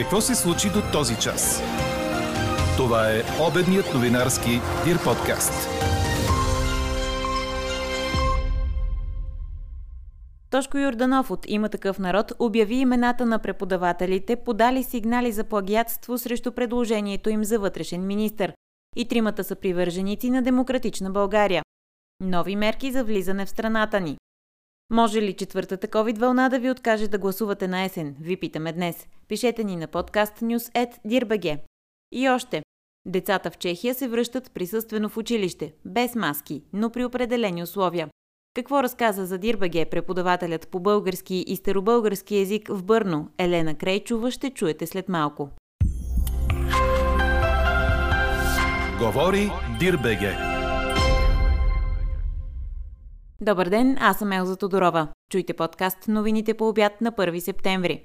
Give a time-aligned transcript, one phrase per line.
[0.00, 1.62] Какво се случи до този час?
[2.76, 4.50] Това е обедният новинарски
[4.84, 5.68] Дир подкаст.
[10.50, 16.52] Тошко Йорданов от Има такъв народ обяви имената на преподавателите, подали сигнали за плагиатство срещу
[16.52, 18.52] предложението им за вътрешен министр.
[18.96, 21.62] И тримата са привърженици на демократична България.
[22.22, 24.16] Нови мерки за влизане в страната ни.
[24.90, 28.16] Може ли четвъртата COVID вълна да ви откаже да гласувате на есен?
[28.20, 29.06] Ви питаме днес.
[29.28, 31.58] Пишете ни на подкаст news.dirbg.
[32.12, 32.62] И още.
[33.06, 38.08] Децата в Чехия се връщат присъствено в училище, без маски, но при определени условия.
[38.54, 44.50] Какво разказа за Дирбаге преподавателят по български и старобългарски язик в Бърно Елена Крейчова ще
[44.50, 45.48] чуете след малко.
[48.98, 50.49] Говори Дирбеге.
[53.42, 55.08] Добър ден, аз съм Елза Тодорова.
[55.30, 58.04] Чуйте подкаст новините по обяд на 1 септември.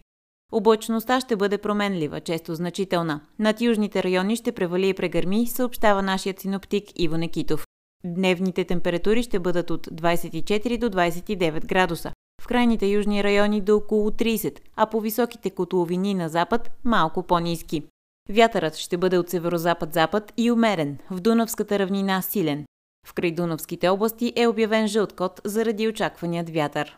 [0.51, 3.21] Облачността ще бъде променлива, често значителна.
[3.39, 7.65] Над южните райони ще превали и прегърми, съобщава нашият синоптик Иво Некитов.
[8.05, 12.11] Дневните температури ще бъдат от 24 до 29 градуса.
[12.41, 17.83] В крайните южни райони до около 30, а по високите котловини на запад малко по-низки.
[18.29, 22.65] Вятърът ще бъде от северозапад-запад и умерен, в Дунавската равнина силен.
[23.05, 26.97] В край Дунавските области е обявен жълт код заради очакваният вятър.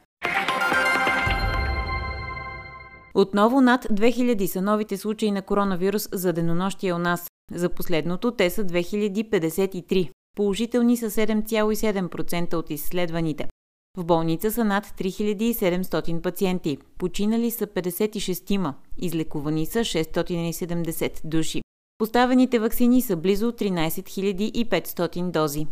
[3.13, 7.27] Отново над 2000 са новите случаи на коронавирус за денонощие у нас.
[7.53, 10.09] За последното те са 2053.
[10.35, 13.47] Положителни са 7,7% от изследваните.
[13.97, 16.77] В болница са над 3700 пациенти.
[16.97, 18.73] Починали са 56-ма.
[18.97, 21.61] Излекувани са 670 души.
[21.97, 25.67] Поставените вакцини са близо 13 500 дози.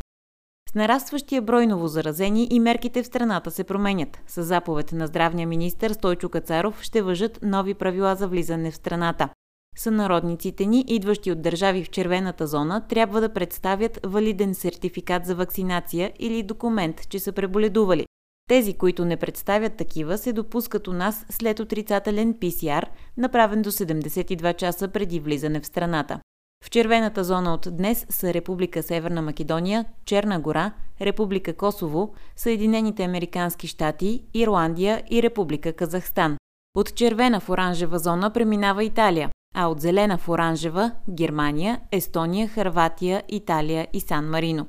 [0.76, 4.20] Нарастващия брой новозаразени и мерките в страната се променят.
[4.28, 9.30] С заповед на здравния министр Стойчо Кацаров ще въжат нови правила за влизане в страната.
[9.78, 16.14] Сънародниците ни, идващи от държави в червената зона, трябва да представят валиден сертификат за вакцинация
[16.20, 18.05] или документ, че са преболедували.
[18.49, 22.86] Тези, които не представят такива, се допускат у нас след отрицателен ПСР,
[23.17, 26.20] направен до 72 часа преди влизане в страната.
[26.65, 30.71] В червената зона от днес са Република Северна Македония, Черна гора,
[31.02, 36.37] Република Косово, Съединените Американски щати, Ирландия и Република Казахстан.
[36.77, 43.23] От червена в оранжева зона преминава Италия, а от зелена в оранжева– Германия, Естония, Харватия,
[43.30, 44.67] Италия и Сан Марино.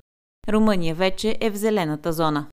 [0.49, 2.47] Румъния вече е в зелената зона.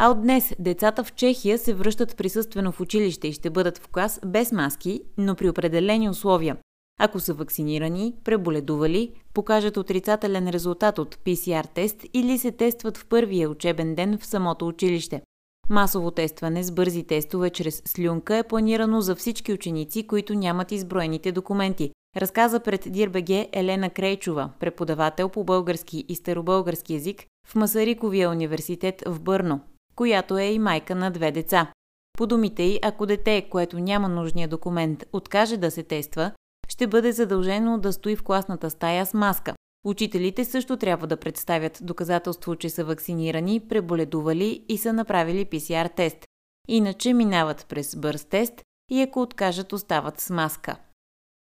[0.00, 3.88] А от днес децата в Чехия се връщат присъствено в училище и ще бъдат в
[3.88, 6.56] клас без маски, но при определени условия.
[7.00, 13.50] Ако са вакцинирани, преболедували, покажат отрицателен резултат от PCR тест или се тестват в първия
[13.50, 15.22] учебен ден в самото училище.
[15.70, 21.32] Масово тестване с бързи тестове чрез слюнка е планирано за всички ученици, които нямат изброените
[21.32, 21.90] документи.
[22.16, 29.20] Разказа пред Дирбеге Елена Крейчова, преподавател по български и старобългарски язик в Масариковия университет в
[29.20, 29.60] Бърно,
[29.96, 31.72] която е и майка на две деца.
[32.18, 36.32] По думите й, ако дете, което няма нужния документ, откаже да се тества,
[36.68, 39.54] ще бъде задължено да стои в класната стая с маска.
[39.84, 46.26] Учителите също трябва да представят доказателство, че са вакцинирани, преболедували и са направили PCR тест.
[46.68, 50.76] Иначе минават през бърз тест и ако откажат остават с маска.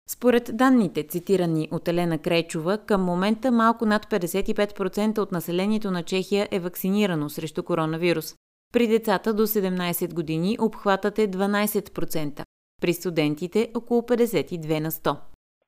[0.10, 6.48] Според данните, цитирани от Елена Крейчова, към момента малко над 55% от населението на Чехия
[6.52, 8.36] е вакцинирано срещу коронавирус.
[8.74, 12.44] При децата до 17 години обхватът е 12%,
[12.82, 15.18] при студентите около 52 на 100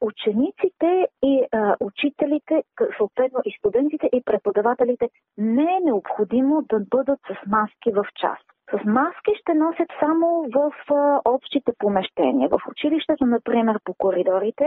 [0.03, 2.63] учениците и а, учителите,
[2.97, 8.37] съответно и студентите и преподавателите, не е необходимо да бъдат с маски в час.
[8.71, 12.49] С маски ще носят само в а, общите помещения.
[12.49, 14.65] В училището, например, по коридорите,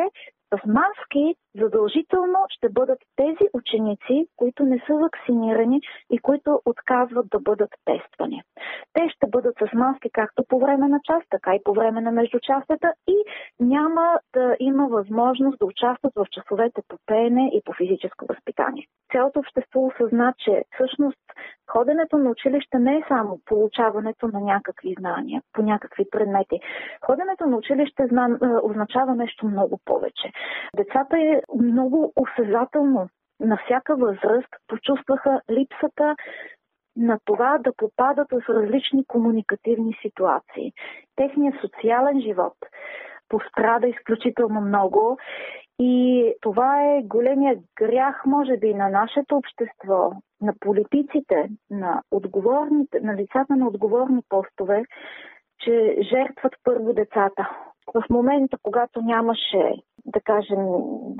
[0.54, 5.80] с маски задължително ще бъдат тези ученици, които не са вакцинирани
[6.10, 8.42] и които отказват да бъдат тествани.
[8.92, 12.12] Те ще бъдат с маски както по време на час, така и по време на
[12.12, 13.16] междучастата и
[13.60, 18.86] няма да има възможност да участват в часовете по пеене и по физическо възпитание.
[19.12, 21.18] Цялото общество осъзна, че всъщност
[21.70, 26.60] ходенето на училище не е само получаването на някакви знания по някакви предмети.
[27.06, 28.02] Ходенето на училище
[28.62, 30.32] означава нещо много повече.
[30.76, 33.08] Децата е много осезателно
[33.40, 36.16] на всяка възраст почувстваха липсата
[36.96, 40.72] на това да попадат в различни комуникативни ситуации.
[41.16, 42.54] Техният социален живот
[43.28, 45.18] пострада изключително много
[45.78, 53.16] и това е големия грях, може би, на нашето общество, на политиците, на отговорните, на
[53.16, 54.84] лицата на отговорни постове,
[55.60, 57.50] че жертват първо децата.
[57.94, 59.74] В момента, когато нямаше,
[60.06, 60.66] да кажем,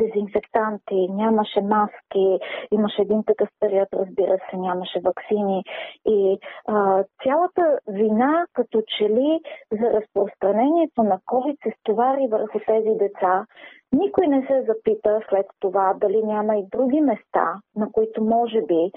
[0.02, 2.38] дезинфектанти, нямаше маски,
[2.70, 5.64] имаше един такъв период, разбира се, нямаше вакцини
[6.06, 6.38] и
[6.68, 9.40] а, цялата вина, като че ли
[9.72, 13.46] за разпространението на COVID се стовари върху тези деца,
[13.92, 18.90] никой не се запита след това дали няма и други места, на които може би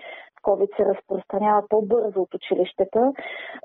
[0.44, 3.14] COVID се разпространява по-бързо от училищата,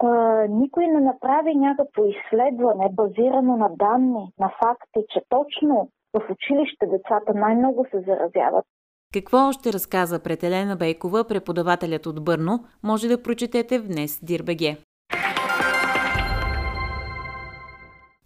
[0.03, 0.09] а,
[0.49, 7.35] никой не направи някакво изследване, базирано на данни, на факти, че точно в училище децата
[7.35, 8.65] най-много се заразяват.
[9.13, 14.77] Какво още разказа пред Елена Бейкова, преподавателят от Бърно, може да прочетете в днес Дирбеге.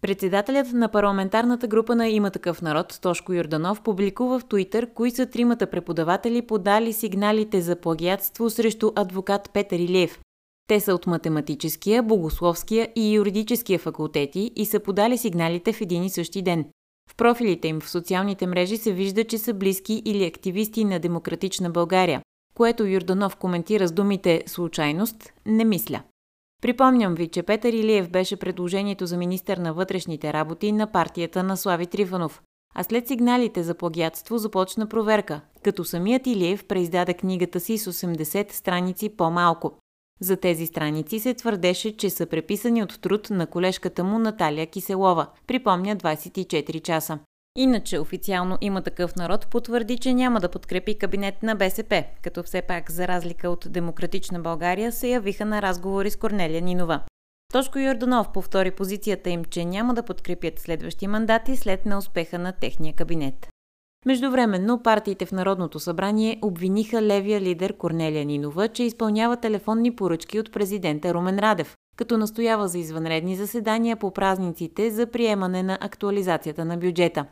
[0.01, 5.25] Председателят на парламентарната група на Има такъв народ, Тошко Йорданов, публикува в Туитър кои са
[5.29, 10.19] тримата преподаватели подали сигналите за плагиатство срещу адвокат Петър Илиев.
[10.67, 16.09] Те са от математическия, богословския и юридическия факултети и са подали сигналите в един и
[16.09, 16.65] същи ден.
[17.11, 21.69] В профилите им в социалните мрежи се вижда, че са близки или активисти на Демократична
[21.69, 22.21] България,
[22.55, 26.01] което Юрданов коментира с думите «случайност, не мисля».
[26.61, 31.57] Припомням ви, че Петър Илиев беше предложението за министър на вътрешните работи на партията на
[31.57, 32.41] Слави Трифанов.
[32.75, 38.51] А след сигналите за плагиатство започна проверка, като самият Илиев преиздаде книгата си с 80
[38.51, 39.78] страници по-малко.
[40.21, 45.27] За тези страници се твърдеше, че са преписани от труд на колежката му Наталия Киселова,
[45.47, 47.19] припомня 24 часа.
[47.57, 52.61] Иначе официално има такъв народ потвърди, че няма да подкрепи кабинет на БСП, като все
[52.61, 57.01] пак за разлика от Демократична България се явиха на разговори с Корнелия Нинова.
[57.53, 62.93] Тошко Йорданов повтори позицията им, че няма да подкрепят следващи мандати след неуспеха на техния
[62.93, 63.47] кабинет.
[64.05, 70.51] Междувременно партиите в Народното събрание обвиниха левия лидер Корнелия Нинова, че изпълнява телефонни поръчки от
[70.51, 76.77] президента Румен Радев, като настоява за извънредни заседания по празниците за приемане на актуализацията на
[76.77, 77.25] бюджета.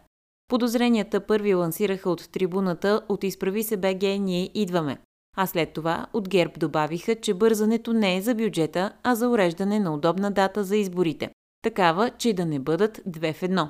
[0.48, 4.98] Подозренията първи лансираха от трибуната от Изправи се БГ Ние идваме.
[5.38, 9.80] А след това от ГЕРБ добавиха, че бързането не е за бюджета, а за уреждане
[9.80, 11.30] на удобна дата за изборите.
[11.62, 13.70] Такава, че да не бъдат две в едно.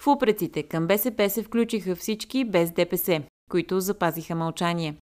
[0.00, 4.96] В упреците към БСП се включиха всички без ДПС, които запазиха мълчание.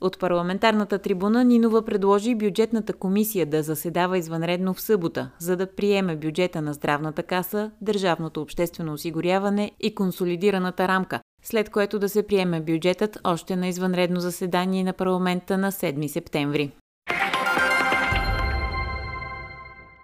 [0.00, 6.16] От парламентарната трибуна Нинова предложи бюджетната комисия да заседава извънредно в събота, за да приеме
[6.16, 12.60] бюджета на здравната каса, държавното обществено осигуряване и консолидираната рамка, след което да се приеме
[12.60, 16.70] бюджетът още на извънредно заседание на парламента на 7 септември.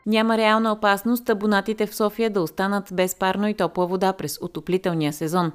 [0.06, 5.12] Няма реална опасност абонатите в София да останат без парно и топла вода през отоплителния
[5.12, 5.52] сезон.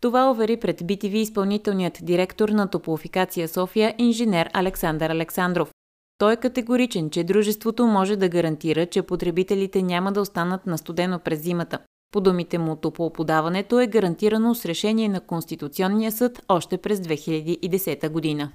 [0.00, 5.70] Това увери пред BTV изпълнителният директор на Топлофикация София, инженер Александър Александров.
[6.18, 11.18] Той е категоричен, че дружеството може да гарантира, че потребителите няма да останат на студено
[11.18, 11.78] през зимата.
[12.12, 18.50] По думите му, топлоподаването е гарантирано с решение на Конституционния съд още през 2010 година.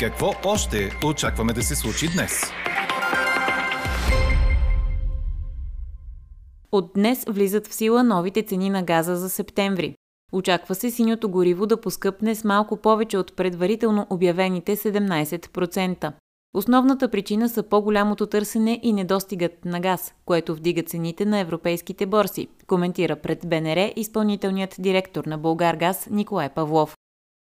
[0.00, 2.42] Какво още очакваме да се случи днес?
[6.72, 9.94] От днес влизат в сила новите цени на газа за септември.
[10.32, 16.12] Очаква се синьото гориво да поскъпне с малко повече от предварително обявените 17%.
[16.54, 22.48] Основната причина са по-голямото търсене и недостигът на газ, което вдига цените на европейските борси,
[22.66, 26.94] коментира пред БНР изпълнителният директор на Българгаз Николай Павлов.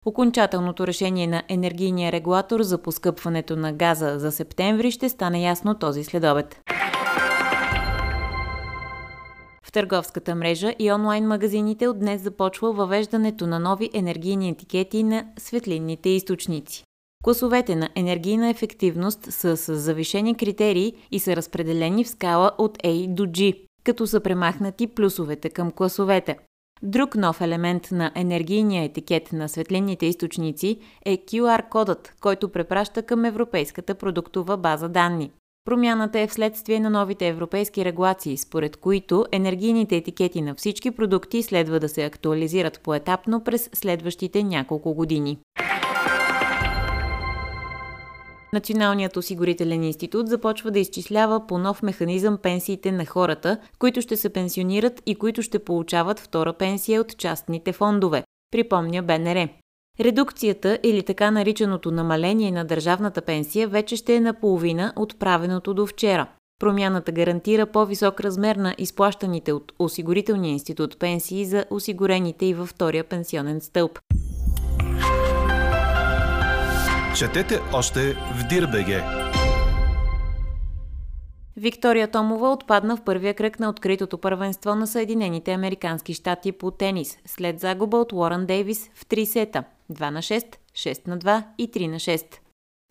[0.07, 6.05] Окончателното решение на енергийния регулатор за поскъпването на газа за септември ще стане ясно този
[6.05, 6.61] следобед.
[9.69, 15.27] В търговската мрежа и онлайн магазините от днес започва въвеждането на нови енергийни етикети на
[15.39, 16.85] светлинните източници.
[17.25, 23.09] Класовете на енергийна ефективност са с завишени критерии и са разпределени в скала от A
[23.09, 26.39] до G, като са премахнати плюсовете към класовете.
[26.83, 33.95] Друг нов елемент на енергийния етикет на светлинните източници е QR-кодът, който препраща към Европейската
[33.95, 35.31] продуктова база данни.
[35.69, 41.81] Промяната е вследствие на новите европейски регулации, според които енергийните етикети на всички продукти следва
[41.81, 45.39] да се актуализират поетапно през следващите няколко години.
[48.53, 54.29] Националният осигурителен институт започва да изчислява по нов механизъм пенсиите на хората, които ще се
[54.29, 59.49] пенсионират и които ще получават втора пенсия от частните фондове, припомня БНР.
[60.01, 65.87] Редукцията или така наричаното намаление на държавната пенсия вече ще е наполовина от правеното до
[65.87, 66.27] вчера.
[66.61, 73.05] Промяната гарантира по-висок размер на изплащаните от Осигурителния институт пенсии за осигурените и във втория
[73.05, 73.99] пенсионен стълб.
[77.17, 79.03] Четете още в Дирбеге!
[81.57, 87.19] Виктория Томова отпадна в първия кръг на откритото първенство на Съединените Американски щати по тенис,
[87.27, 91.71] след загуба от Уорън Дейвис в 3 сета– 2 на 6, 6 на 2 и
[91.71, 92.39] 3 на 6.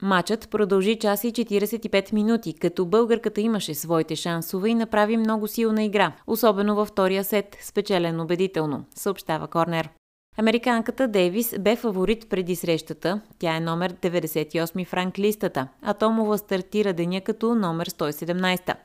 [0.01, 5.83] Матчът продължи час и 45 минути, като българката имаше своите шансове и направи много силна
[5.83, 9.89] игра, особено във втория сет, спечелен убедително, съобщава Корнер.
[10.37, 13.21] Американката Дейвис бе фаворит преди срещата.
[13.39, 18.75] Тя е номер 98 в ранглистата, а Томова стартира деня като номер 117.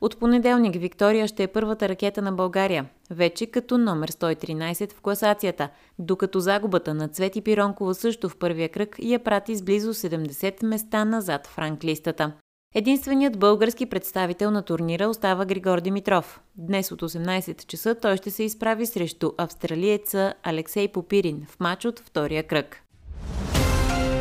[0.00, 5.68] От понеделник Виктория ще е първата ракета на България, вече като номер 113 в класацията,
[5.98, 11.04] докато загубата на Цвети Пиронкова също в първия кръг я прати с близо 70 места
[11.04, 12.32] назад в ранглистата.
[12.74, 16.40] Единственият български представител на турнира остава Григор Димитров.
[16.56, 22.00] Днес от 18 часа той ще се изправи срещу австралиеца Алексей Попирин в матч от
[22.00, 22.82] втория кръг.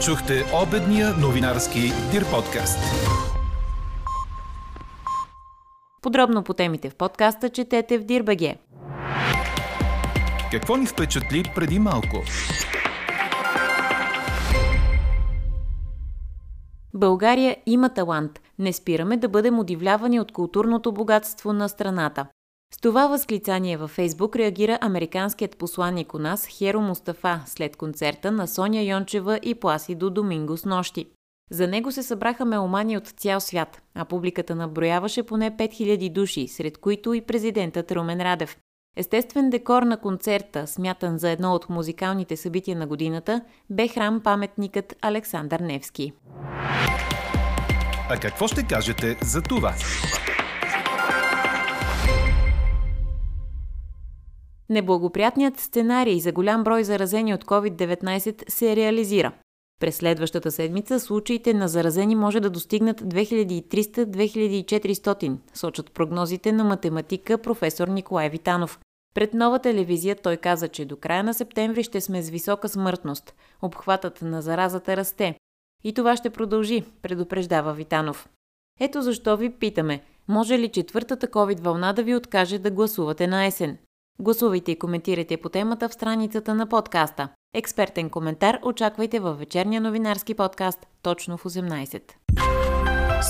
[0.02, 2.80] Чухте обедния новинарски Дир подкаст.
[6.02, 8.58] Подробно по темите в подкаста четете в Дирбаге.
[10.52, 12.18] Какво ни впечатли преди малко?
[16.94, 18.40] България има талант.
[18.60, 22.26] Не спираме да бъдем удивлявани от културното богатство на страната.
[22.74, 28.48] С това възклицание във Фейсбук реагира американският посланник у нас Херо Мустафа след концерта на
[28.48, 31.06] Соня Йончева и Пласидо Доминго с нощи.
[31.50, 36.78] За него се събраха меломани от цял свят, а публиката наброяваше поне 5000 души, сред
[36.78, 38.58] които и президентът Румен Радев.
[38.96, 45.60] Естествен декор на концерта, смятан за едно от музикалните събития на годината, бе храм-паметникът Александър
[45.60, 46.14] Невски.
[48.10, 49.74] А какво ще кажете за това?
[54.70, 59.32] Неблагоприятният сценарий за голям брой заразени от COVID-19 се реализира.
[59.80, 67.88] През следващата седмица случаите на заразени може да достигнат 2300-2400, сочат прогнозите на математика професор
[67.88, 68.80] Николай Витанов.
[69.16, 73.36] Пред нова телевизия той каза, че до края на септември ще сме с висока смъртност.
[73.62, 75.36] Обхватът на заразата расте.
[75.84, 78.30] И това ще продължи, предупреждава Витанов.
[78.80, 83.46] Ето защо ви питаме, може ли четвъртата COVID вълна да ви откаже да гласувате на
[83.46, 83.78] есен?
[84.20, 87.30] Гласувайте и коментирайте по темата в страницата на подкаста.
[87.54, 92.02] Експертен коментар очаквайте във вечерния новинарски подкаст точно в 18.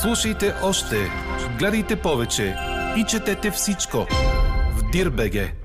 [0.01, 0.95] Слушайте още,
[1.59, 2.55] гледайте повече
[2.97, 3.97] и четете всичко
[4.75, 5.58] в Дирбеге.